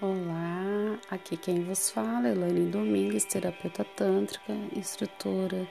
[0.00, 5.66] Olá, aqui quem vos fala é Elaine Domingues, terapeuta tântrica, instrutora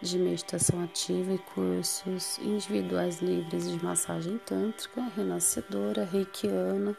[0.00, 6.96] de meditação ativa e cursos individuais livres de massagem tântrica, renascedora, reikiana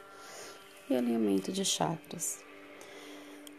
[0.90, 2.44] e alinhamento de chakras.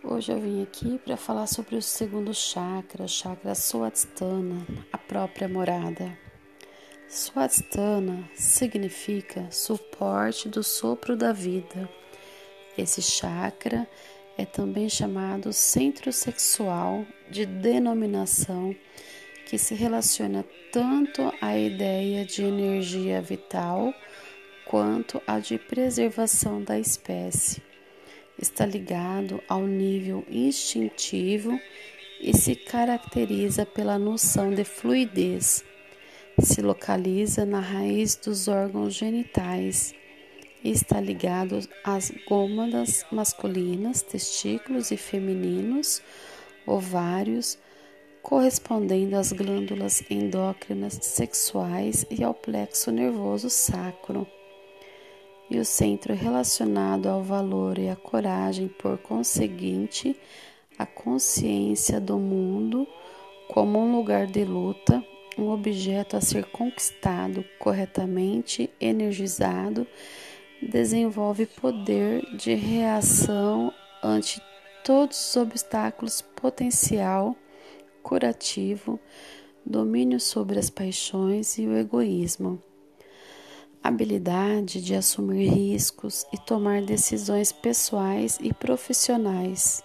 [0.03, 5.49] Hoje eu vim aqui para falar sobre o segundo chakra, o chakra Swadhisthana, a própria
[5.49, 6.15] morada.
[7.09, 11.89] Swadhisthana significa suporte do sopro da vida
[12.77, 13.89] esse chakra
[14.37, 18.75] é também chamado centro sexual de denominação
[19.47, 23.95] que se relaciona tanto à ideia de energia vital
[24.67, 27.63] quanto à de preservação da espécie.
[28.37, 31.61] Está ligado ao nível instintivo
[32.21, 35.65] e se caracteriza pela noção de fluidez.
[36.41, 39.95] Se localiza na raiz dos órgãos genitais
[40.71, 46.03] está ligado às gônadas masculinas, testículos e femininos,
[46.67, 47.59] ovários,
[48.23, 54.27] correspondendo às glândulas endócrinas sexuais e ao plexo nervoso sacro.
[55.51, 60.19] E o centro relacionado ao valor e à coragem, por conseguinte,
[60.79, 62.89] a consciência do mundo
[63.49, 65.05] como um lugar de luta,
[65.37, 69.87] um objeto a ser conquistado corretamente, energizado
[70.63, 74.41] desenvolve poder de reação ante
[74.85, 77.37] todos os obstáculos potencial,
[78.03, 79.01] curativo,
[79.65, 82.63] domínio sobre as paixões e o egoísmo,
[83.83, 89.83] habilidade de assumir riscos e tomar decisões pessoais e profissionais.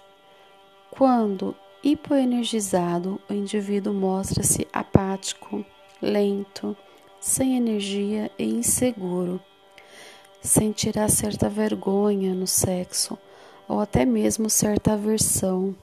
[0.92, 5.66] Quando hipoenergizado, o indivíduo mostra-se apático,
[6.02, 6.76] lento,
[7.22, 9.42] sem energia e inseguro
[10.42, 13.18] sentirá certa vergonha no sexo
[13.68, 15.76] ou até mesmo certa aversão,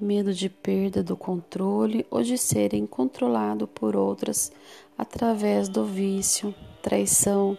[0.00, 4.50] medo de perda do controle ou de serem controlado por outras
[4.96, 7.58] através do vício, traição,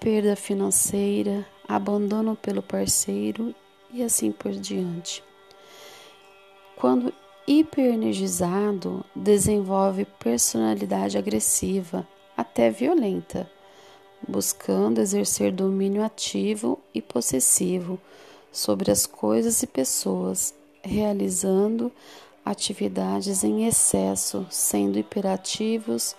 [0.00, 3.54] perda financeira, abandono pelo parceiro
[3.92, 5.22] e assim por diante.
[6.76, 7.12] Quando
[7.46, 13.48] hiperenergizado, desenvolve personalidade agressiva, até violenta
[14.26, 18.00] buscando exercer domínio ativo e possessivo
[18.50, 21.92] sobre as coisas e pessoas, realizando
[22.44, 26.16] atividades em excesso, sendo hiperativos,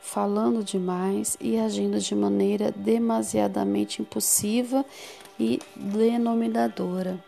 [0.00, 4.84] falando demais e agindo de maneira demasiadamente impulsiva
[5.38, 7.22] e denominadora.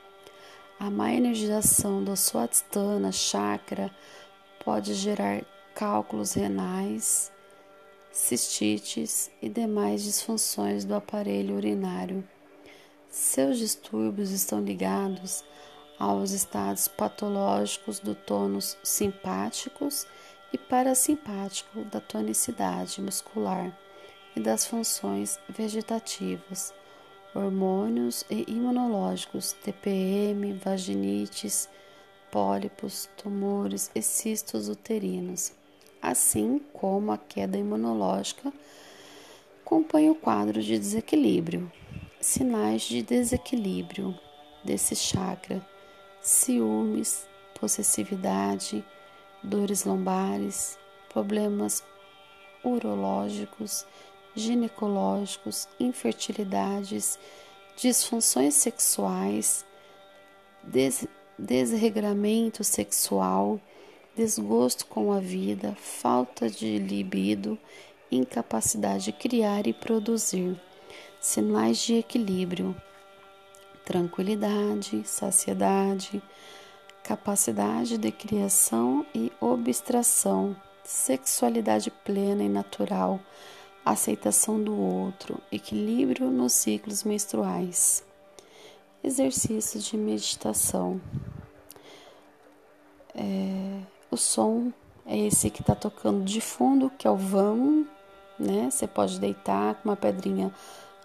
[0.79, 3.91] A má energização da Swadhisthana chakra
[4.65, 5.45] pode gerar
[5.75, 7.31] cálculos renais,
[8.13, 12.27] cistites e demais disfunções do aparelho urinário.
[13.09, 15.45] Seus distúrbios estão ligados
[15.99, 20.07] aos estados patológicos do tônus simpáticos
[20.53, 23.77] e parasimpático da tonicidade muscular
[24.35, 26.75] e das funções vegetativas,
[27.35, 31.69] hormônios e imunológicos, TPM, vaginites,
[32.31, 35.60] pólipos, tumores e cistos uterinos
[36.03, 38.53] assim como a queda imunológica,
[39.65, 41.71] acompanha o quadro de desequilíbrio.
[42.21, 44.15] Sinais de desequilíbrio
[44.65, 45.65] desse chakra:
[46.21, 47.27] ciúmes,
[47.59, 48.85] possessividade,
[49.43, 50.79] dores lombares,
[51.13, 51.83] problemas
[52.63, 53.87] urológicos,
[54.35, 57.19] ginecológicos, infertilidades,
[57.77, 59.65] disfunções sexuais,
[60.63, 61.07] des
[61.39, 63.59] desregramento sexual
[64.17, 67.59] desgosto com a vida, falta de libido,
[68.11, 70.61] incapacidade de criar e produzir,
[71.21, 72.75] sinais de equilíbrio,
[73.85, 76.23] tranquilidade, saciedade,
[77.03, 83.21] capacidade de criação e obstração, sexualidade plena e natural,
[83.85, 88.05] aceitação do outro, equilíbrio nos ciclos menstruais.
[89.03, 91.01] Exercícios de meditação.
[93.15, 93.81] É,
[94.11, 94.73] o som
[95.07, 97.87] é esse que está tocando de fundo, que é o vão,
[98.39, 98.71] né?
[98.71, 100.53] Você pode deitar com uma pedrinha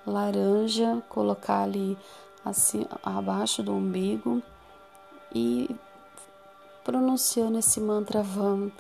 [0.06, 1.98] laranja, colocar ali
[2.44, 4.42] assim abaixo do umbigo
[5.34, 5.76] e
[6.84, 8.72] pronunciando esse mantra vam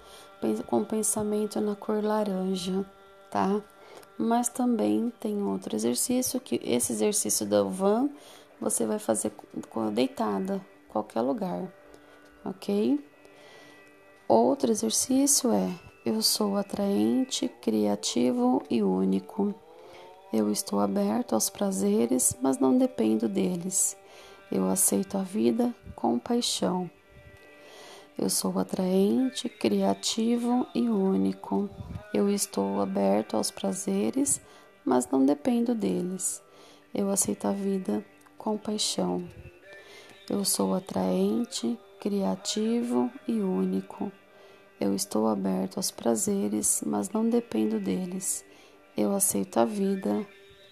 [0.67, 2.85] com pensamento na cor laranja,
[3.31, 3.61] tá?
[4.17, 8.09] Mas também tem outro exercício que esse exercício do van
[8.61, 9.33] você vai fazer
[9.91, 11.67] deitada, qualquer lugar,
[12.45, 13.03] ok?
[14.27, 15.69] Outro exercício é:
[16.05, 19.53] eu sou atraente, criativo e único.
[20.33, 23.95] Eu estou aberto aos prazeres, mas não dependo deles.
[24.51, 26.89] Eu aceito a vida com paixão.
[28.17, 31.69] Eu sou atraente, criativo e único.
[32.13, 34.39] Eu estou aberto aos prazeres,
[34.83, 36.41] mas não dependo deles.
[36.93, 38.05] Eu aceito a vida
[38.37, 39.27] com paixão.
[40.29, 44.11] Eu sou atraente, criativo e único.
[44.79, 48.45] Eu estou aberto aos prazeres, mas não dependo deles.
[48.95, 50.23] Eu aceito a vida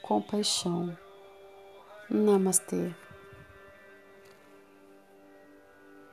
[0.04, 0.96] com paixão.
[2.08, 2.94] Namastê.